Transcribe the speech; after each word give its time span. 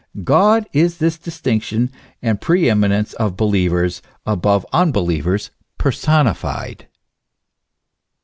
God 0.23 0.65
is 0.73 0.97
this 0.97 1.19
distinction 1.19 1.91
and 2.23 2.41
pre 2.41 2.67
eminence 2.67 3.13
of 3.13 3.37
believers 3.37 4.01
above 4.25 4.65
unbe 4.73 4.93
lievers, 4.95 5.51
personified. 5.77 6.87